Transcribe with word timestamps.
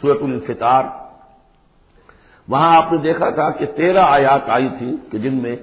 سورت 0.00 0.18
الفطار۔ 0.22 0.84
وہاں 2.48 2.76
آپ 2.76 2.92
نے 2.92 2.98
دیکھا 2.98 3.30
تھا 3.30 3.50
کہ 3.50 3.66
تیرہ 3.66 4.04
آیات 4.08 4.48
آئی 4.48 4.68
تھی 4.78 4.96
کہ 5.10 5.18
جن 5.18 5.34
میں 5.34 5.56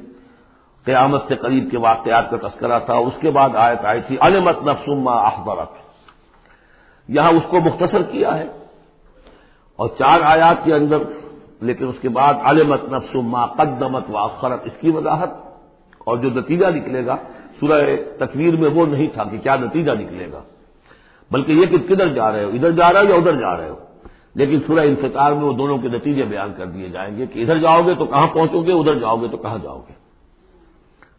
قیامت 0.83 1.23
سے 1.27 1.35
قریب 1.35 1.71
کے 1.71 1.77
واقعات 1.77 2.29
کا 2.29 2.37
تذکرہ 2.37 2.79
تھا، 2.79 2.93
اس 2.93 3.13
کے 3.21 3.31
بعد 3.31 3.49
آیت 3.55 3.85
آئی 3.85 4.01
تھی، 4.07 4.17
علمت 4.21 4.57
نفسما 4.63 5.11
اخبرت 5.11 5.69
یہاں 7.07 7.31
اس 7.31 7.43
کو 7.49 7.59
مختصر 7.59 8.01
کیا 8.01 8.37
ہے۔ 8.37 8.47
اور 9.75 9.89
چار 9.97 10.21
آیات 10.23 10.55
کے 10.63 10.75
اندر، 10.75 10.97
لیکن 11.61 11.87
اس 11.87 11.95
کے 12.01 12.09
بعد 12.09 12.33
علمت 12.43 12.83
نفسما 12.83 13.45
قدمت 13.45 14.03
و 14.09 14.17
اخرت، 14.17 14.59
اس 14.65 14.73
کی 14.81 14.89
وضاحت 14.89 15.29
اور 15.99 16.17
جو 16.17 16.29
نتیجہ 16.29 16.65
نکلے 16.65 17.05
گا، 17.05 17.15
سورہ 17.59 17.95
تکویر 18.19 18.55
میں 18.55 18.69
وہ 18.69 18.85
نہیں 18.85 19.07
تھا 19.13 19.23
کہ 19.23 19.37
کیا 19.37 19.55
نتیجہ 19.55 19.91
نکلے 19.91 20.31
گا، 20.31 20.41
بلکہ 21.31 21.51
یہ 21.51 21.65
کہ 21.65 21.77
کدھر 21.77 22.07
جا 22.07 22.31
رہے 22.31 22.43
ہو، 22.43 22.49
ادھر 22.49 22.71
جا 22.71 22.93
رہے 22.93 22.99
ہو 22.99 23.05
یا 23.05 23.15
ادھر 23.15 23.39
جا 23.39 23.57
رہے 23.57 23.69
ہو۔ 23.69 23.84
لیکن 24.35 24.59
سورہ 24.67 24.79
انفطار 24.79 25.31
میں 25.31 25.43
وہ 25.43 25.53
دونوں 25.53 25.77
کے 25.77 25.87
نتیجے 25.87 26.23
بیان 26.23 26.53
کر 26.57 26.65
دیے 26.65 26.89
جائیں 26.89 27.17
گے 27.17 27.25
کہ 27.25 27.39
ادھر 27.39 27.57
جاؤ 27.59 27.81
گے 27.85 27.93
تو 27.95 28.05
کہاں 28.05 28.27
پہنچو 28.27 28.61
گے، 28.61 28.71
ادھر 28.71 28.95
جاؤ 28.99 29.17
گے 29.21 29.27
تو 29.27 29.37
کہاں 29.37 29.57
جاؤ 29.63 29.79
گے۔ 29.79 29.93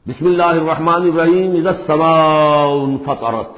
بسم 0.07 0.27
اللہ 0.27 0.43
الرحمن 0.43 1.03
الرحیم 1.03 1.57
ادھر 1.57 1.73
سوا 1.87 2.15
فطرت 3.07 3.53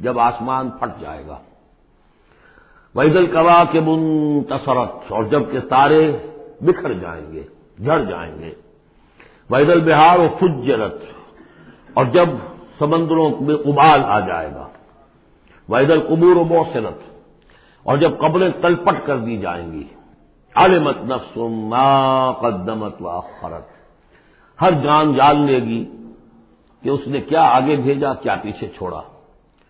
جب 0.00 0.18
آسمان 0.18 0.70
پھٹ 0.70 1.00
جائے 1.00 1.22
گا۔ 1.26 1.38
وحید 2.94 3.16
القوا 3.16 3.64
کے 3.64 3.80
منتصرت 3.80 5.12
اور 5.12 5.24
جبکہ 5.24 5.60
تارے 5.60 6.02
بکھر 6.60 6.92
جائیں 6.92 7.32
گے، 7.32 7.42
جھڑ 7.84 7.98
جائیں 8.00 8.38
گے۔ 8.38 8.50
وحید 9.50 9.70
البہار 9.70 10.18
و 10.18 10.26
فجرت، 10.40 10.96
اور 11.94 12.04
جب 12.04 12.28
سمندروں 12.78 13.30
میں 13.40 13.54
ابال 13.54 14.00
آ 14.04 14.20
جائے 14.20 14.50
گا۔ 14.54 14.68
وحید 15.68 15.90
القبور 15.90 16.36
و 16.36 16.44
موسرت 16.44 17.11
اور 17.82 17.96
جب 17.96 18.18
قبریں 18.18 18.48
تلپٹ 18.60 18.94
کر 19.04 19.18
دی 19.18 19.36
جائیں 19.36 19.72
گی۔ 19.72 19.84
علمت 20.54 20.96
نفس 20.98 21.38
ما 21.50 22.32
قدمت 22.32 22.94
و 23.00 23.20
فرت 23.20 23.66
ہر 24.60 24.70
جان 24.70 25.14
جان 25.14 25.42
لے 25.42 25.58
گی 25.58 25.84
کہ 26.82 26.88
اس 26.88 27.00
نے 27.06 27.20
کیا 27.20 27.42
آگے 27.42 27.76
بھیجا، 27.76 28.14
کیا 28.14 28.36
پیچھے 28.42 28.68
چھوڑا۔ 28.68 29.02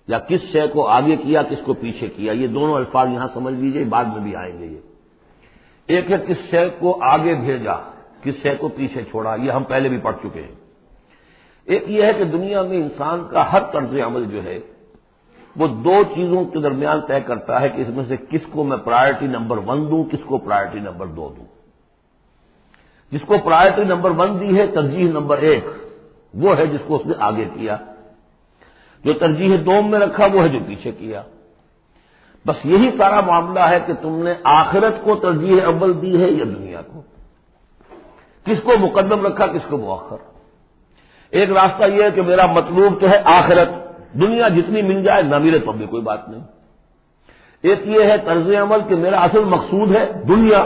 یا 0.08 0.18
کس 0.18 0.40
شے 0.52 0.66
کو 0.66 0.86
آگے 0.86 1.16
کیا، 1.16 1.42
کس 1.42 1.58
کو 1.64 1.74
پیچھے 1.74 2.06
کیا۔ 2.06 2.32
یہ 2.32 2.46
دونوں 2.46 2.74
الفاظ 2.74 3.08
یہاں 3.08 3.28
سمجھ 3.34 3.54
لیجیے 3.54 3.84
بعد 3.84 4.04
میں 4.04 4.20
بھی 4.20 4.36
آئیں 4.36 4.58
گے 4.58 4.66
یہ۔ 4.66 4.78
ایک 5.86 6.12
ہے 6.12 6.16
کس 6.28 6.50
شے 6.50 6.68
کو 6.78 6.98
آگے 7.02 7.34
بھیجا، 7.34 7.74
کس 8.22 8.34
شے 8.42 8.54
کو 8.54 8.68
پیچھے 8.68 9.02
چھوڑا، 9.02 9.34
یہ 9.34 9.50
ہم 9.50 9.62
پہلے 9.62 9.88
بھی 9.88 9.98
پڑھ 9.98 10.16
چکے 10.22 10.42
ہیں۔ 10.42 10.54
ایک 11.64 11.84
یہ 11.86 12.02
ہے 12.02 12.12
کہ 12.12 12.24
دنیا 12.24 12.62
میں 12.62 12.76
انسان 12.76 13.24
کا 13.30 13.52
ہر 13.52 13.60
طرز 13.72 13.94
عمل 14.06 14.24
جو 14.24 14.44
ہے 14.44 14.60
وہ 15.56 15.66
دو 15.66 16.02
چیزوں 16.14 16.44
کے 16.44 16.58
درمیان 16.58 17.00
طے 17.00 17.20
کرتا 17.20 17.60
ہے 17.60 17.68
کہ 17.68 17.80
اس 17.80 17.88
میں 17.88 18.04
سے 18.08 18.16
کس 18.16 18.40
کو 18.52 18.64
میں 18.64 18.76
پرائرٹی 18.76 19.26
نمبر 19.26 19.58
ون 19.66 19.90
دوں، 19.90 20.04
کس 20.04 20.18
کو 20.26 20.38
پرائرٹی 20.38 20.78
نمبر 20.78 21.06
دو 21.06 21.34
دوں۔ 21.36 21.46
جس 23.10 23.20
کو 23.26 23.34
پرائرٹی 23.44 23.84
نمبر 23.84 24.10
ون 24.10 24.40
دی 24.40 24.58
ہے، 24.58 24.66
ترجیح 24.66 25.10
نمبر 25.10 25.38
ایک 25.38 25.64
وہ 26.34 26.56
ہے 26.58 26.66
جس 26.66 26.80
کو 26.86 26.96
اس 26.96 27.06
نے 27.06 27.12
آگے 27.18 27.44
کیا۔ 27.54 27.76
جو 29.04 29.12
ترجیح 29.12 29.56
دوم 29.66 29.90
میں 29.90 30.00
رکھا 30.00 30.26
وہ 30.32 30.42
ہے 30.42 30.48
جو 30.48 30.58
پیچھے 30.66 30.92
کیا۔ 30.92 31.22
بس 32.46 32.56
یہی 32.64 32.90
سارا 32.98 33.20
معاملہ 33.20 33.60
ہے 33.60 33.78
کہ 33.86 33.92
تم 34.02 34.22
نے 34.22 34.34
آخرت 34.44 35.04
کو 35.04 35.14
ترجیح 35.14 35.56
اول 35.64 36.02
دی 36.02 36.22
ہے 36.22 36.30
یا 36.30 36.44
دنیا 36.44 36.80
کو۔ 36.82 37.02
کس 38.44 38.62
کو 38.62 38.78
مقدم 38.78 39.26
رکھا، 39.26 39.46
کس 39.46 39.66
کو 39.68 39.76
مؤخر۔ 39.76 40.16
ایک 41.30 41.50
راستہ 41.50 41.84
یہ 41.84 42.02
ہے 42.02 42.10
کہ 42.10 42.22
میرا 42.22 42.46
مطلوب 42.46 43.00
تو 43.00 43.08
ہے 43.08 43.22
آخرت۔ 43.24 43.68
دنیا 44.14 44.48
جتنی 44.48 44.82
مل 44.82 45.02
جائے 45.04 45.22
نہ 45.22 45.38
ملے 45.38 45.58
تو 45.58 45.72
بھی 45.72 45.86
کوئی 45.86 46.02
بات 46.02 46.28
نہیں۔ 46.28 46.40
ایک 47.62 47.78
یہ 47.84 48.02
ہے 48.02 48.18
طرز 48.18 48.50
عمل 48.62 48.78
کہ 48.88 48.96
میرا 48.96 49.20
اصل 49.20 49.44
مقصود 49.44 49.96
ہے 49.96 50.12
دنیا۔ 50.28 50.64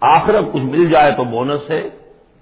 آخرت 0.00 0.44
کچھ 0.52 0.62
مل 0.62 0.90
جائے 0.90 1.12
تو 1.12 1.24
بونس 1.24 1.70
ہے۔ 1.70 1.88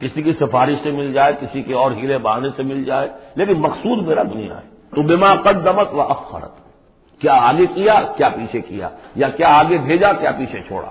کسی 0.00 0.22
کی 0.22 0.32
سفارش 0.32 0.78
سے 0.82 0.90
مل 0.90 1.12
جائے، 1.12 1.32
کسی 1.40 1.62
کے 1.62 1.74
اور 1.74 1.90
ہیرے 1.92 2.18
بہانے 2.18 2.48
سے 2.56 2.62
مل 2.62 2.84
جائے۔ 2.84 3.08
لیکن 3.34 3.52
مقصود 3.52 4.06
میرا 4.06 4.22
دنیا 4.22 4.54
ہے۔ 4.56 4.94
تو 4.96 5.02
بما 5.02 5.34
قدمت 5.34 5.94
و 5.94 6.00
اخرت۔ 6.00 6.50
کیا 7.20 7.32
آگے 7.32 7.66
کیا 7.66 8.00
کیا 8.16 8.28
پیچھے 8.28 8.60
کیا؟ 8.60 8.88
یا 9.14 9.28
کیا 9.28 9.48
آگے 9.48 9.78
بھیجا، 9.78 10.12
کیا 10.12 10.30
پیچھے 10.30 10.58
چھوڑا؟ 10.66 10.88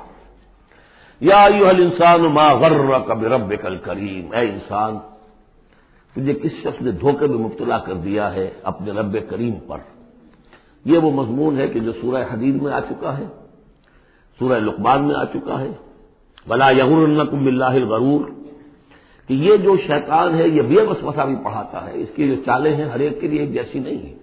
یا 1.19 1.47
یو 1.55 1.67
حل 1.67 1.81
انسان 1.81 2.21
ما 2.21 2.53
غر 2.53 2.99
کب 3.07 3.23
رب 3.23 3.53
کل 3.61 3.77
کریم 3.77 4.31
اے 4.31 4.49
انسان 4.49 4.97
تجھے 6.15 6.33
کس 6.33 6.51
شخص 6.63 6.81
نے 6.81 6.91
دھوکے 6.91 7.27
میں 7.27 7.37
مبتلا 7.37 7.77
کر 7.77 7.93
دیا 7.93 8.33
ہے 8.33 8.49
اپنے 8.63 8.91
رب 8.91 9.17
کریم 9.29 9.53
پر، 9.67 9.77
یہ 10.85 10.97
وہ 10.97 11.11
مضمون 11.11 11.59
ہے 11.59 11.67
کہ 11.67 11.79
جو 11.79 11.91
سورہ 12.01 12.23
حدید 12.33 12.61
میں 12.61 12.73
آ 12.73 12.79
چکا 12.79 13.17
ہے، 13.17 13.23
سورہ 14.39 14.59
لقمان 14.59 15.03
میں 15.03 15.15
آ 15.15 15.25
چکا 15.25 15.61
ہے۔ 15.61 15.71
بلا 16.47 16.69
یغر 16.69 17.03
النقم 17.03 17.47
اللہ 17.47 17.65
الغرور۔ 17.65 18.25
کہ 19.27 19.33
یہ 19.33 19.57
جو 19.57 19.75
شیطان 19.87 20.35
ہے، 20.35 20.47
یہ 20.47 20.61
بے 20.61 20.81
وسوسہ 20.81 21.25
بھی 21.25 21.35
پڑھاتا 21.43 21.85
ہے۔ 21.85 21.91
اس 21.93 22.07
کی 22.15 22.27
جو 22.27 22.35
چالیں 22.45 22.75
ہیں، 22.75 22.85
ہر 22.85 22.99
ایک 22.99 23.21
کے 23.21 23.27
لیے 23.27 23.39
ایک 23.39 23.53
جیسی 23.53 23.79
نہیں 23.79 23.97
ہے 23.97 24.13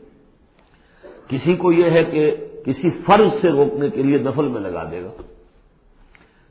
کسی 1.29 1.57
کو 1.57 1.73
یہ 1.73 1.91
ہے 1.91 2.05
کہ 2.05 2.37
کسی 2.67 2.91
فرض 2.91 3.41
سے 3.41 3.49
روکنے 3.49 3.91
کے 3.91 4.03
لیے 4.03 4.19
نفل 4.19 4.49
میں 4.49 4.61
لگا 4.61 4.89
دے 4.91 5.05
گا۔ 5.05 5.11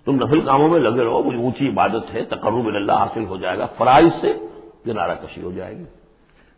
تم 0.06 0.16
نفل 0.16 0.42
کاموں 0.42 0.70
میں 0.70 0.80
لگے 0.80 1.04
رہو، 1.04 1.24
مجھے 1.24 1.38
اونچی 1.38 1.68
عبادت 1.68 2.14
ہے، 2.14 2.26
تقرب 2.26 2.68
اللہ 2.68 2.92
حاصل 2.92 3.26
ہو 3.26 3.38
جائے 3.38 3.58
گا۔ 3.58 3.66
فرائض 3.66 4.12
سے 4.22 4.34
کنارہ 4.86 5.16
کشی 5.24 5.42
ہو 5.42 5.52
جائے 5.52 5.78
گی۔ 5.78 5.84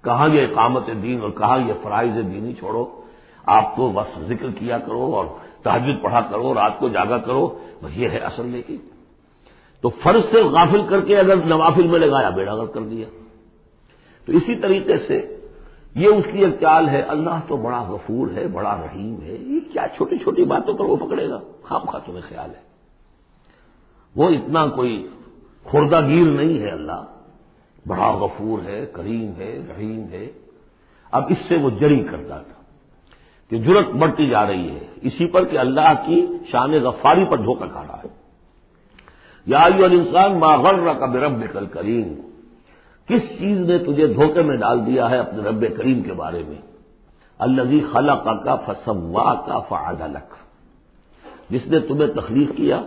کہاں 0.03 0.29
یہ 0.29 0.41
اقامت 0.41 0.87
دین 1.03 1.21
اور 1.21 1.29
کہاں 1.29 1.59
یہ 1.59 1.73
فرائض 1.81 2.15
دینی 2.15 2.53
چھوڑو۔ 2.53 2.85
آپ 3.45 3.75
کو 3.75 3.91
بس 3.95 4.19
ذکر 4.27 4.51
کیا 4.51 4.77
کرو 4.77 5.15
اور 5.15 5.25
تحجد 5.63 6.03
پڑھا 6.03 6.21
کرو، 6.21 6.53
رات 6.53 6.79
کو 6.79 6.89
جاگا 6.89 7.17
کرو، 7.17 7.59
بس 7.83 7.97
یہ 7.97 8.09
ہے 8.09 8.17
اصل 8.17 8.45
لیکن 8.45 8.77
تو 9.81 9.89
فرض 9.89 10.21
سے 10.31 10.41
غافل 10.41 10.81
کر 10.89 11.01
کے 11.01 11.19
اگر 11.19 11.35
نوافل 11.35 11.87
میں 11.87 11.99
لگایا، 11.99 12.29
بیڑا 12.29 12.57
گر 12.57 12.65
کر 12.65 12.81
دیا۔ 12.81 13.07
تو 14.25 14.31
اسی 14.31 14.55
طریقے 14.55 14.93
سے 15.07 15.37
یہ 15.95 16.07
اس 16.07 16.23
کی 16.31 16.45
ایک 16.45 16.53
چال 16.61 16.89
ہے، 16.89 17.01
اللہ 17.01 17.39
تو 17.47 17.57
بڑا 17.57 17.81
غفور 17.81 18.27
ہے، 18.35 18.47
بڑا 18.47 18.81
رحیم 18.81 19.21
ہے۔ 19.21 19.33
یہ 19.33 19.59
کیا 19.73 19.85
چھوٹی 19.95 20.17
چھوٹی 20.17 20.43
باتوں 20.43 20.73
پر 20.73 20.85
وہ 20.85 20.95
پکڑے 20.95 21.29
گا؟ 21.29 21.39
خام 21.63 21.81
خواہ 21.81 22.05
تمہیں 22.05 22.21
خیال 22.21 22.49
ہے۔ 22.49 22.61
وہ 24.15 24.29
اتنا 24.29 24.67
کوئی 24.67 25.07
خوردہ 25.63 26.07
گیر 26.07 26.25
نہیں 26.25 26.59
ہے 26.59 26.69
اللہ۔ 26.69 27.05
بڑا 27.87 28.11
غفور 28.11 28.59
ہے، 28.65 28.85
کریم 28.93 29.31
ہے، 29.37 29.61
رحیم 29.69 30.05
ہے۔ 30.11 30.31
اب 31.11 31.23
اس 31.29 31.37
سے 31.47 31.57
وہ 31.57 31.69
جری 31.69 32.03
کرتا 32.11 32.37
تھا 32.37 32.63
کہ 33.49 33.57
جرت 33.57 33.87
بڑھتی 33.87 34.29
جا 34.29 34.47
رہی 34.47 34.69
ہے۔ 34.69 34.79
اسی 35.01 35.27
پر 35.27 35.45
کہ 35.45 35.57
اللہ 35.57 35.93
کی 36.05 36.25
شان 36.51 36.71
غفاری 36.71 37.25
پر 37.25 37.37
دھوکہ 37.37 37.65
کھا 37.65 37.83
رہا 37.87 37.97
ہے۔ 37.97 38.07
یا 39.45 39.59
انسان 39.59 40.39
ماغر 40.39 40.93
کا 40.93 41.05
رب 41.05 41.43
کل 41.53 41.65
کریم 41.65 42.15
کس 43.07 43.21
چیز 43.39 43.57
نے 43.57 43.77
تجھے 43.77 44.07
دھوکے 44.07 44.41
میں 44.41 44.57
ڈال 44.57 44.85
دیا 44.85 45.09
ہے 45.09 45.17
اپنے 45.17 45.43
رب 45.43 45.65
کریم 45.77 46.01
کے 46.01 46.13
بارے 46.13 46.43
میں؟ 46.47 46.61
الزی 47.39 47.79
خلا 47.91 48.15
کا 48.15 48.55
فسوا 48.55 49.33
کا 49.33 49.59
فعدلک۔ 49.59 50.33
جس 51.49 51.67
نے 51.67 51.79
تمہیں 51.79 52.07
تخلیق 52.07 52.57
کیا 52.57 52.81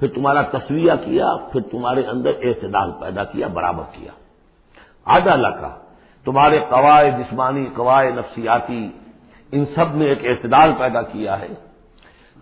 پھر 0.00 0.08
تمہارا 0.08 0.42
تصویہ 0.42 0.92
کیا، 1.04 1.26
پھر 1.52 1.60
تمہارے 1.60 2.02
اندر 2.02 2.30
اعتدال 2.42 2.90
پیدا 3.00 3.24
کیا، 3.24 3.46
برابر 3.46 3.84
کیا۔ 3.92 4.12
آدھا 5.04 5.50
کا 5.50 5.78
تمہارے 6.24 6.58
قواعد 6.68 7.18
جسمانی، 7.18 7.66
قواعد 7.74 8.16
نفسیاتی، 8.16 8.90
ان 9.52 9.64
سب 9.74 9.96
نے 9.96 10.04
ایک 10.04 10.24
اعتدال 10.24 10.72
پیدا 10.78 11.02
کیا 11.02 11.40
ہے۔ 11.40 11.48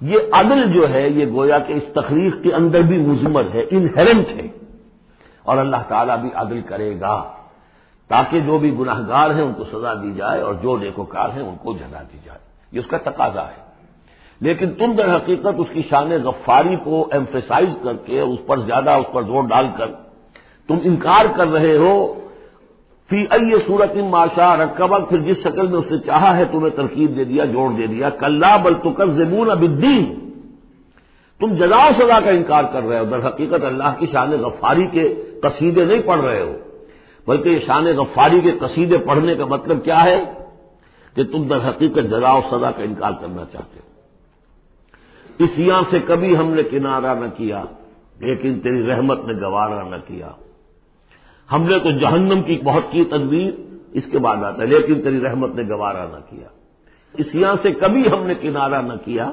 یہ 0.01 0.19
عدل 0.33 0.73
جو 0.73 0.93
ہے، 0.93 1.09
یہ 1.09 1.27
گویا 1.27 1.59
کہ 1.59 1.73
اس 1.73 1.83
تخلیق 1.95 2.37
کے 2.43 2.53
اندر 2.53 2.81
بھی 2.81 2.99
مزمر 2.99 3.43
ہے، 3.55 3.61
انہرنٹ 3.71 4.29
ہے۔ 4.29 4.49
اور 5.43 5.59
اللہ 5.59 5.77
تعالیٰ 5.89 6.19
بھی 6.19 6.29
عدل 6.35 6.61
کرے 6.63 7.01
گا، 7.01 7.33
تاکہ 8.09 8.41
جو 8.41 8.59
بھی 8.59 8.79
گناہ 8.79 9.01
گار 9.09 9.31
ہیں، 9.31 9.43
ان 9.43 9.55
کو 9.55 9.65
سزا 9.65 9.95
دی 9.95 10.13
جائے 10.13 10.41
اور 10.41 10.55
جو 10.55 10.77
نیکوکار 10.77 11.29
ہیں، 11.29 11.43
ان 11.43 11.57
کو 11.57 11.73
جگہ 11.73 12.03
دی 12.13 12.19
جائے۔ 12.25 12.39
یہ 12.73 12.81
اس 12.81 12.87
کا 12.87 12.97
تقاضا 12.97 13.43
ہے۔ 13.43 13.66
لیکن 14.41 14.71
تم 14.71 14.93
در 14.93 15.17
حقیقت 15.17 15.55
اس 15.59 15.67
کی 15.73 15.83
شان 15.91 16.11
غفاری 16.25 16.77
کو 16.85 17.09
ایمفیسائز 17.13 17.69
کر 17.83 17.95
کے 17.95 18.21
اس 18.21 18.39
پر 18.47 18.59
زیادہ 18.59 18.91
اس 18.91 19.13
پر 19.13 19.23
زور 19.23 19.43
ڈال 19.43 19.67
کر 19.77 19.87
تم 20.69 20.77
انکار 20.83 21.25
کر 21.37 21.47
رہے 21.47 21.77
ہو۔ 21.77 22.15
فی 23.11 23.25
ائی 23.31 23.51
صورت 23.67 23.91
ان 23.95 24.11
ماشا 24.11 24.57
رقبہ 24.57 24.99
پھر 24.99 25.19
جس 25.19 25.37
شکل 25.43 25.67
میں 25.67 25.79
اس 25.79 25.91
نے 25.91 25.99
چاہا 25.99 26.37
ہے 26.37 26.45
تمہیں 26.45 26.77
ترکیب 26.77 27.17
دے 27.17 27.25
دیا، 27.25 27.45
جوڑ 27.45 27.71
دے 27.79 27.87
دیا۔ 27.87 28.11
کلّا 28.11 28.57
بل 28.57 28.75
تو 28.75 28.91
کر 28.91 29.07
زبون 29.07 29.51
اب 29.51 29.65
تم 31.39 31.55
جزا 31.55 31.87
و 31.87 31.91
سزا 31.99 32.21
کا 32.21 32.31
انکار 32.31 32.65
کر 32.73 32.83
رہے 32.83 32.99
ہو۔ 32.99 33.05
در 33.05 33.29
حقیقت 33.29 33.65
اللہ 33.65 33.95
کی 33.99 34.07
شان 34.13 34.31
غفاری 34.31 34.87
کے 34.87 35.15
قصیدے 35.43 35.85
نہیں 35.85 36.01
پڑھ 36.05 36.21
رہے 36.21 36.43
ہو۔ 36.43 36.57
بلکہ 37.27 37.49
یہ 37.49 37.59
شان 37.67 37.85
غفاری 37.85 38.41
کے 38.41 38.53
قصیدے 38.53 38.99
پڑھنے 38.99 39.35
کا 39.35 39.45
مطلب 39.45 39.85
کیا 39.85 40.05
ہے؟ 40.05 40.25
کہ 41.17 41.25
تم 41.25 41.43
در 41.43 41.69
حقیقت 41.69 42.11
جزا 42.11 42.33
و 42.33 42.41
سزا 42.51 42.71
کا 42.71 42.83
انکار 42.83 43.13
کرنا 43.21 43.45
چاہتے 43.53 43.81
ہو۔ 43.85 43.96
اس 45.39 45.51
یہاں 45.57 45.83
سے 45.91 45.99
کبھی 46.07 46.37
ہم 46.37 46.51
نے 46.51 46.63
کنارہ 46.63 47.15
نہ 47.15 47.27
کیا، 47.37 47.65
لیکن 48.21 48.61
تیری 48.61 48.87
رحمت 48.87 49.25
نے 49.25 49.33
گوارا 49.33 49.89
نہ 49.89 49.97
کیا۔ 50.07 50.29
ہم 51.53 51.63
نے 51.63 51.79
تو 51.79 51.91
جہنم 51.91 52.43
کی 52.43 52.59
بہت 52.65 52.83
کی 52.91 53.05
تدبیر، 53.05 53.51
اس 53.93 54.03
کے 54.11 54.19
بعد 54.19 54.37
آتا 54.37 54.63
ہے، 54.63 54.67
لیکن 54.67 55.03
تیری 55.03 55.21
رحمت 55.21 55.55
نے 55.55 55.63
گوارا 55.71 56.05
نہ 56.05 56.19
کیا۔ 56.31 56.49
اس 57.19 57.27
یہاں 57.35 57.57
سے 57.63 57.71
کبھی 57.71 58.03
ہم 58.13 58.27
نے 58.27 58.35
کنارہ 58.35 58.83
نہ 58.83 58.93
کیا، 59.05 59.33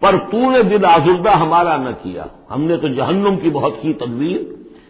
پر 0.00 0.14
تو 0.30 0.50
نے 0.50 0.62
دل 0.62 0.84
آزردہ 0.84 1.30
ہمارا 1.30 1.76
نہ 1.76 1.90
کیا۔ 2.02 2.24
ہم 2.50 2.64
نے 2.64 2.76
تو 2.76 2.88
جہنم 2.88 3.36
کی 3.42 3.50
بہت 3.50 3.72
کی 3.80 3.92
تدبیر، 3.92 4.40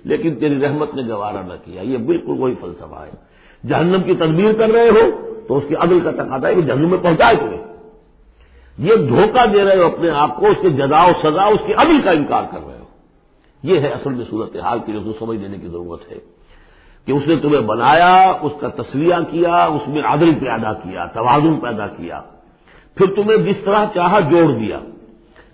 لیکن 0.04 0.34
تیری 0.34 0.60
رحمت 0.60 0.94
نے 0.94 1.02
گوارا 1.08 1.42
نہ 1.42 1.52
کیا۔ 1.64 1.82
یہ 1.82 1.96
بالکل 1.96 2.34
وہی 2.38 2.54
فلسفہ 2.60 3.04
ہے۔ 3.06 3.10
جہنم 3.68 4.02
کی 4.02 4.14
تدبیر 4.14 4.52
کر 4.52 4.68
رہے 4.68 4.88
ہو 4.88 5.32
تو 5.48 5.56
اس 5.56 5.62
کی 5.68 5.74
عدل 5.74 6.00
کا 6.00 6.10
تقاضا 6.10 6.48
ہے 6.48 6.54
کہ 6.54 6.60
جہنم 6.60 6.90
میں 6.90 6.98
پہنچائے 7.02 7.36
تمہیں۔ 7.36 7.67
یہ 8.78 8.94
دھوکہ 8.96 9.46
دے 9.46 9.64
رہے 9.64 9.76
ہو 9.76 9.86
اپنے 9.86 10.10
آپ 10.10 10.36
کو، 10.36 10.46
اس 10.46 10.56
کے 10.62 10.70
جدا 10.70 11.04
و 11.04 11.10
سزا، 11.22 11.42
اس 11.42 11.60
کی 11.66 11.72
عدل 11.74 12.00
کا 12.04 12.10
انکار 12.10 12.42
کر 12.50 12.58
رہے 12.66 12.78
ہو۔ 12.78 12.84
یہ 13.62 13.80
ہے 13.80 13.88
اصل 13.88 14.12
میں 14.12 14.24
صورت 14.30 14.56
حال 14.56 14.78
کی 14.86 14.92
جو 14.92 15.12
سمجھ 15.18 15.38
دینے 15.38 15.58
کی 15.58 15.68
ضرورت 15.68 16.12
ہے 16.12 16.16
کہ 17.06 17.12
اس 17.12 17.22
نے 17.26 17.36
تمہیں 17.36 17.60
بنایا، 17.60 18.32
اس 18.40 18.52
کا 18.60 18.68
تصویہ 18.68 19.14
کیا، 19.30 19.64
اس 19.64 19.88
میں 19.88 20.02
عدل 20.04 20.34
پیدا 20.34 20.72
کیا، 20.72 21.06
توازن 21.06 21.60
پیدا 21.60 21.86
کیا۔ 21.86 22.22
پھر 22.94 23.14
تمہیں 23.14 23.36
جس 23.36 23.56
طرح 23.64 23.84
چاہا 23.94 24.20
جوڑ 24.20 24.52
دیا۔ 24.58 24.80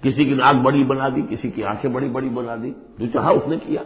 کسی 0.03 0.25
کی 0.25 0.35
ناک 0.35 0.55
بڑی 0.55 0.85
بنا 0.85 1.09
دی، 1.09 1.23
کسی 1.31 1.51
کی 1.51 1.65
آنکھیں 1.65 1.91
بڑی 1.91 2.09
بڑی 2.09 2.29
بنا 2.29 2.57
دی۔ 2.63 2.73
جو 2.99 3.07
چاہا 3.13 3.31
اس 3.31 3.49
نے 3.49 3.57
کیا۔ 3.67 3.83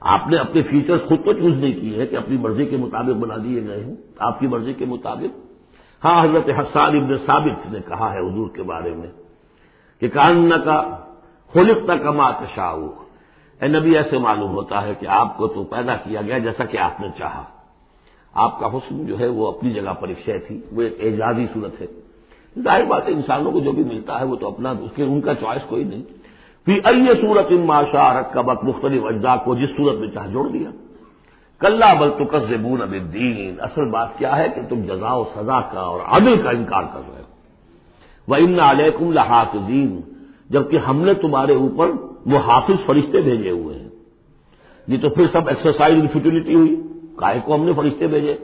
آپ 0.00 0.28
نے 0.28 0.36
اپنے 0.36 0.62
فیچرز 0.62 1.00
خود 1.08 1.24
تو 1.24 1.32
چوز 1.32 1.52
نہیں 1.52 1.80
کیے 1.80 1.98
ہیں 1.98 2.06
کہ 2.06 2.16
اپنی 2.16 2.36
مرضی 2.36 2.64
کے 2.64 2.76
مطابق 2.76 3.16
بنا 3.16 3.34
دیے 3.44 3.66
گئے 3.68 3.84
ہیں۔ 3.84 3.94
آپ 4.18 4.40
کی 4.40 4.46
مرضی 4.46 4.72
کے 4.72 4.84
مطابق 4.84 5.45
ہاں 6.04 6.24
حضرت 6.24 6.48
حسان 6.48 6.96
ابن 6.96 7.16
ثابت 7.26 7.72
نے 7.72 7.78
کہا 7.88 8.12
ہے 8.14 8.18
حضور 8.18 8.48
کے 8.54 8.62
بارے 8.62 8.94
میں 8.94 9.08
کہ 10.00 10.08
کان 10.08 10.50
کا 10.64 10.96
خلق 11.54 11.84
تک 11.84 12.06
امات 12.06 12.34
شاہ 12.54 12.76
اے 13.62 13.68
نبی، 13.68 13.96
ایسے 13.96 14.18
معلوم 14.18 14.50
ہوتا 14.50 14.82
ہے 14.82 14.94
کہ 15.00 15.06
آپ 15.06 15.36
کو 15.36 15.46
تو 15.46 15.64
پیدا 15.64 15.96
کیا 15.96 16.22
گیا 16.22 16.38
جیسا 16.38 16.64
کہ 16.64 16.78
آپ 16.78 17.00
نے 17.00 17.08
چاہا۔ 17.18 17.42
آپ 18.34 18.60
کا 18.60 18.66
حسن 18.66 19.06
جو 19.06 19.18
ہے 19.18 19.28
وہ 19.28 19.48
اپنی 19.48 19.70
جگہ 19.70 19.92
پر 20.00 20.08
ایک 20.08 20.18
شے 20.24 20.38
تھی، 20.38 20.60
وہ 20.72 20.82
ایک 20.82 20.98
اعجازی 21.00 21.46
صورت 21.54 21.80
ہے۔ 21.80 21.86
ظاہر 22.58 22.84
بات 22.84 23.08
ہے، 23.08 23.12
انسانوں 23.12 23.52
کو 23.52 23.60
جو 23.60 23.72
بھی 23.72 23.84
ملتا 23.84 24.20
ہے 24.20 24.24
وہ 24.24 24.36
تو 24.36 24.48
اپنا، 24.48 24.70
اس 24.70 24.90
کے 24.94 25.02
ان 25.02 25.20
کا 25.20 25.34
چوائس 25.34 25.62
کوئی 25.68 25.84
نہیں۔ 25.84 26.02
پھر 26.64 26.80
ائ 26.84 26.94
صورت 27.20 27.46
ان 27.50 27.66
ماشا 27.66 28.20
رکھ 28.20 28.34
کا 28.34 28.40
وقت 28.40 28.64
مختلف 28.64 29.04
اجزاء 29.04 29.36
کو 29.44 29.54
جس 29.54 29.76
صورت 29.76 29.98
میں 29.98 30.08
چاہ 30.08 30.26
جوڑ 30.26 30.48
دیا۔ 30.48 30.70
کلّا 31.60 31.94
بل 31.94 32.10
تو 32.10 32.36
اب 32.82 32.94
دین 33.12 33.54
اصل 33.60 33.84
بات 33.84 34.18
کیا 34.18 34.36
ہے 34.36 34.46
کہ 34.54 34.60
تم 34.68 34.82
جزا 34.82 35.12
و 35.12 35.24
سزا 35.24 35.60
کا 35.60 35.80
اور 35.80 36.00
عدل 36.00 36.42
کا 36.42 36.50
انکار 36.50 36.82
کر 36.82 37.00
رہے 37.08 37.22
ہو۔ 37.22 37.26
وہ 38.28 38.36
ان 38.36 38.60
علیکم 38.60 39.12
لحاظ 39.12 39.56
دین 39.68 40.00
جبکہ 40.50 40.76
ہم 40.76 41.00
نے 41.00 41.14
تمہارے 41.14 41.54
اوپر 41.54 41.90
وہ 42.26 42.38
حافظ 42.38 42.86
فرشتے 42.86 43.20
بھیجے 43.20 43.50
ہوئے 43.50 43.78
ہیں۔ 43.78 43.88
یہ 44.88 44.96
تو 45.02 45.08
پھر 45.08 45.26
سب 45.32 45.48
ایکسرسائز 45.48 45.94
انفیٹیلٹی 45.94 46.54
ہوئی۔ 46.54 46.82
کائے 47.16 47.40
کو 47.44 47.54
ہم 47.54 47.64
نے 47.64 47.72
فرشتے 47.72 48.06
بھیجے۔ 48.06 48.34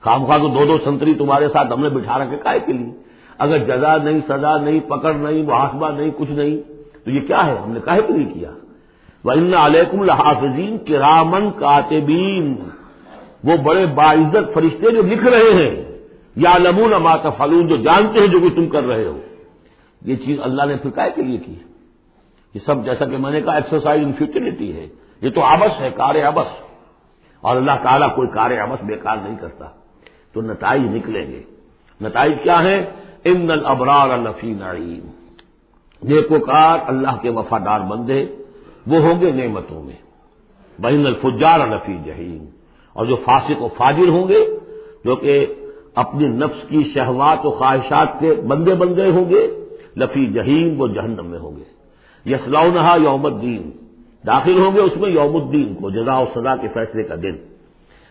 خام 0.00 0.24
خواہ 0.24 0.38
تو 0.38 0.48
دو 0.48 0.64
دو 0.64 0.78
سنتری 0.84 1.14
تمہارے 1.14 1.48
ساتھ 1.48 1.72
ہم 1.72 1.82
نے 1.82 1.88
بٹھا 1.88 2.18
رکھے 2.18 2.36
کائے 2.36 2.60
کے 2.60 2.72
لیے۔ 2.72 2.92
اگر 3.38 3.58
جزا 3.58 3.96
نہیں، 3.96 4.20
سزا 4.28 4.56
نہیں، 4.58 4.80
پکڑ 4.80 5.14
نہیں، 5.14 5.42
محاسبہ 5.42 5.90
نہیں، 5.90 6.10
کچھ 6.16 6.30
نہیں، 6.30 6.58
تو 7.04 7.10
یہ 7.10 7.20
کیا 7.20 7.46
ہے؟ 7.46 7.56
ہم 7.56 7.72
نے 7.72 7.80
کاہے 7.84 8.00
کے 8.06 8.12
لیے 8.12 8.32
کیا؟ 8.34 8.50
وہ 9.24 9.32
ان 9.32 9.54
علیکم 9.54 10.00
الحافظین 10.00 10.78
کرامن 10.78 11.50
کاتبین 11.50 12.56
وہ 13.44 13.56
بڑے 13.56 13.86
باعزت 13.86 14.54
فرشتے 14.54 14.90
جو 14.90 15.02
لکھ 15.02 15.24
رہے 15.24 15.50
ہیں 15.52 15.84
یا 16.36 16.58
لمون 16.58 16.90
مات 16.90 17.22
فلون 17.36 17.66
جو 17.66 17.76
جانتے 17.76 18.20
ہیں 18.20 18.26
جو 18.26 18.40
کہ 18.40 18.48
تم 18.48 18.68
کر 18.68 18.82
رہے 18.82 19.06
ہو۔ 19.06 19.20
یہ 20.04 20.16
چیز 20.16 20.38
اللہ 20.42 20.62
نے 20.62 20.76
پھر 20.76 20.90
کائے 20.90 21.10
کے 21.14 21.22
لیے 21.22 21.38
کی۔ 21.38 21.54
یہ 22.54 22.60
سب 22.66 22.84
جیسا 22.84 23.04
کہ 23.04 23.16
میں 23.16 23.30
نے 23.30 23.40
کہا 23.40 23.54
ایکسرسائز 23.54 24.02
ان 24.04 24.12
فیوٹیلٹی 24.12 24.76
ہے۔ 24.76 24.86
یہ 25.22 25.30
تو 25.30 25.42
آبس 25.42 25.80
ہے، 25.80 25.90
کار 25.90 26.14
ابس 26.14 26.62
اور 27.40 27.56
اللہ 27.56 27.72
تعالیٰ 27.82 28.14
کوئی 28.14 28.28
کار 28.28 28.50
ابس 28.50 28.84
بیکار 28.84 29.16
نہیں 29.16 29.36
کرتا۔ 29.40 29.64
تو 30.32 30.40
نتائج 30.40 30.82
نکلیں 30.82 31.30
گے۔ 31.30 31.42
نتائج 32.00 32.32
کیا 32.42 32.62
ہے 32.62 32.90
ان 33.24 33.50
الابرار 33.50 34.10
الفی 34.10 34.54
نعیم 34.54 35.10
نیکوکار 36.02 36.78
اللہ 36.86 37.16
کے 37.22 37.30
وفادار 37.30 37.80
بندے۔ 37.80 38.26
وہ 38.88 38.98
ہوں 38.98 39.20
گے 39.20 39.32
نعمتوں 39.32 39.82
میں۔ 39.82 40.08
بین 40.78 41.06
الفجار 41.06 41.60
الفی 41.60 41.96
جہیم 42.04 42.44
اور 42.92 43.06
جو 43.06 43.16
فاسق 43.16 43.62
و 43.62 43.68
فاجر 43.68 44.08
ہوں 44.08 44.28
گے، 44.28 44.58
جو 45.04 45.16
کہ 45.16 45.46
اپنی 45.94 46.28
نفس 46.28 46.68
کی 46.68 46.90
شہوات 46.94 47.46
و 47.46 47.50
خواہشات 47.50 48.20
کے 48.20 48.34
بندے 48.34 48.74
بندے 48.74 49.10
ہوں 49.10 49.30
گے، 49.30 49.64
لفی 49.96 50.26
جہیم 50.26 50.80
وہ 50.80 50.86
جہنم 50.86 51.26
میں 51.26 51.38
ہوں 51.38 51.56
گے۔ 51.56 51.78
یسلاؤنہا 52.30 52.96
یوم 53.02 53.26
الدین۔ 53.26 53.70
داخل 54.26 54.58
ہوں 54.58 54.74
گے 54.74 54.80
اس 54.80 54.96
میں 54.96 55.10
یوم 55.10 55.36
الدین 55.36 55.74
کو 55.74 55.90
جزا 55.90 56.18
و 56.18 56.24
سزا 56.34 56.56
کے 56.56 56.68
فیصلے 56.68 57.02
کا 57.02 57.14
دن۔ 57.22 57.36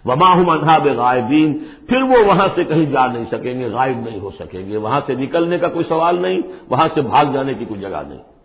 وما 0.05 0.33
ہوں 0.33 0.79
بے 0.83 0.89
غائبین 0.89 1.59
پھر 1.89 2.01
وہ 2.01 2.25
وہاں 2.27 2.47
سے 2.55 2.63
کہیں 2.63 2.85
جا 2.85 3.07
نہیں 3.07 3.25
سکیں 3.31 3.59
گے، 3.59 3.67
غائب 3.67 3.97
نہیں 3.97 4.19
ہو 4.19 4.29
سکیں 4.39 4.69
گے۔ 4.69 4.77
وہاں 4.77 5.01
سے 5.05 5.15
نکلنے 5.15 5.57
کا 5.57 5.67
کوئی 5.67 5.85
سوال 5.89 6.21
نہیں، 6.21 6.41
وہاں 6.69 6.87
سے 6.93 7.01
بھاگ 7.01 7.25
جانے 7.33 7.53
کی 7.53 7.65
کوئی 7.65 7.81
جگہ 7.81 8.01
نہیں۔ 8.07 8.36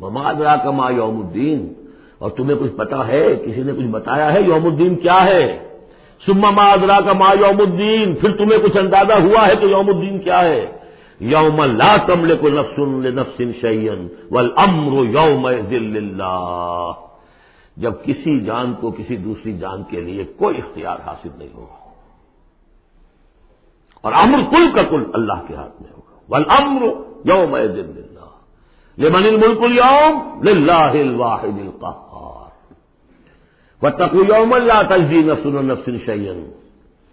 وما 0.00 0.28
ادرا 0.28 0.56
کا 0.56 0.70
ما 0.70 0.90
یوم 0.90 1.26
الدین۔ 1.26 1.74
اور 2.18 2.30
تمہیں 2.30 2.56
کچھ 2.60 2.72
پتا 2.72 3.06
ہے؟ 3.06 3.36
کسی 3.46 3.62
نے 3.62 3.72
کچھ 3.72 3.86
بتایا 3.86 4.32
ہے 4.32 4.42
یوم 4.42 4.66
الدین 4.66 4.96
کیا 4.96 5.24
ہے؟ 5.24 5.68
سما 6.26 6.50
ما 6.50 6.62
ادرا 6.62 7.00
کا 7.00 7.12
ما 7.12 7.32
یوم 7.32 7.56
الدین۔ 7.58 8.14
پھر 8.14 8.36
تمہیں 8.36 8.58
کچھ 8.58 8.76
اندازہ 8.76 9.12
ہوا 9.12 9.48
ہے 9.48 9.54
تو 9.54 9.68
یوم 9.68 9.86
الدین 9.88 10.18
کیا 10.18 10.40
ہے؟ 10.40 10.66
یوم 11.20 11.64
لا 11.64 11.96
تملے 12.06 12.36
کو 12.36 12.48
نفسن 12.48 13.16
نفسن 13.16 13.50
شعین 13.60 14.08
ول 14.30 14.52
امر 14.56 14.92
یوم 14.92 15.50
دل 15.70 16.22
جب 17.76 17.92
کسی 18.04 18.40
جان 18.40 18.74
کو 18.80 18.90
کسی 18.90 19.16
دوسری 19.16 19.58
جان 19.58 19.82
کے 19.82 20.00
لیے 20.00 20.24
کوئی 20.24 20.56
اختیار 20.56 20.96
حاصل 21.06 21.28
نہیں 21.38 21.48
ہوگا۔ 21.54 21.90
اور 24.00 24.12
امر 24.12 24.38
کل 24.50 24.70
کا 24.74 24.82
کل 24.82 25.04
اللہ 25.14 25.46
کے 25.48 25.54
ہاتھ 25.54 25.82
میں 25.82 25.90
ہوگا۔ 25.96 26.36
ول 26.36 26.44
امر 26.48 26.82
یوم 27.24 27.56
دل 27.56 28.08
لمن 28.98 29.26
الملک 29.26 29.62
اليوم 29.62 30.20
للہ 30.44 30.92
الواحد 31.00 31.58
القہار 31.64 32.48
واتقوا 33.82 34.24
یوم 34.28 34.54
لا 34.66 34.80
تجزی 34.88 35.22
نفس 35.22 35.46
نفس 35.46 35.88
شیئا 36.06 36.34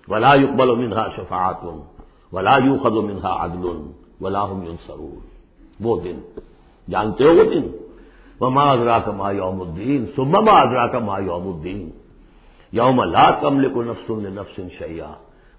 ولا 0.08 0.34
يقبل 0.36 0.76
منها 0.76 1.08
شفاعت 1.16 1.64
ولا 2.34 2.58
یو 2.66 2.78
خد 2.84 2.98
منہا 3.10 3.34
عدل 3.46 3.66
ولا 4.22 4.44
هم 4.44 4.64
ينصرون. 4.64 5.20
وہ 5.86 6.00
دن، 6.04 6.20
جانتے 6.88 7.24
ہو 7.24 7.36
وہ 7.38 7.44
دن. 7.44 7.68
وہ 8.40 8.50
معذرا 8.50 8.98
ما 9.18 9.32
یوم 9.32 9.62
الدین 9.62 10.06
سما 10.16 10.40
معذرا 10.48 10.86
کا 10.88 11.00
ما 11.00 11.20
یوم 11.20 11.48
الدین 11.48 11.90
یوم 12.74 13.04
لا 13.12 13.30
کمل 13.42 13.68
نفس 13.88 14.10
نفس 14.10 14.60
شیا 14.80 15.12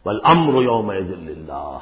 بل 0.06 0.19
امر 0.25 0.62
یوم 0.62 0.90
اللہ 0.90 1.78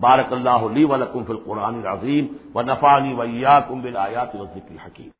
بارک 0.00 0.32
اللہ 0.32 0.66
لی 0.72 0.84
ولکم 0.84 1.24
فی 1.24 1.32
القرآن 1.32 1.74
العظیم 1.74 2.26
و 2.54 2.62
نفانی 2.62 3.14
ویا 3.14 3.60
کم 3.60 3.80
بل 3.80 3.96
آیات 3.98 4.32
ذکر 4.32 4.86
حکیم 4.86 5.10